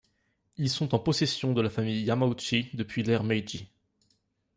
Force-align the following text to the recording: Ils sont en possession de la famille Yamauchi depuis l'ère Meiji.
Ils 0.57 0.71
sont 0.71 0.95
en 0.95 0.99
possession 0.99 1.53
de 1.53 1.61
la 1.61 1.69
famille 1.69 2.01
Yamauchi 2.01 2.71
depuis 2.73 3.03
l'ère 3.03 3.23
Meiji. 3.23 3.69